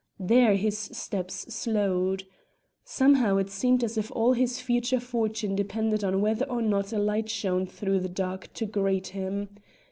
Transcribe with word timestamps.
There 0.19 0.55
his 0.55 0.79
steps 0.79 1.53
slowed. 1.53 2.23
Somehow 2.83 3.37
it 3.37 3.51
seemed 3.51 3.83
as 3.83 3.99
if 3.99 4.09
all 4.09 4.33
his 4.33 4.59
future 4.59 4.99
fortune 4.99 5.55
depended 5.55 6.01
upon 6.03 6.21
whether 6.21 6.49
or 6.49 6.63
not 6.63 6.91
a 6.91 6.97
light 6.97 7.29
shone 7.29 7.67
through 7.67 7.99
the 7.99 8.09
dark 8.09 8.51
to 8.53 8.65
greet 8.65 9.09
him. 9.09 9.49